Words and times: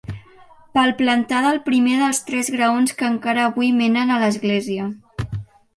Palplantada 0.77 1.51
al 1.51 1.61
primer 1.67 1.99
dels 1.99 2.23
tres 2.31 2.49
graons 2.57 2.97
que 3.03 3.09
encara 3.13 3.45
avui 3.51 3.71
menen 3.85 4.17
a 4.17 4.21
l'església. 4.27 4.91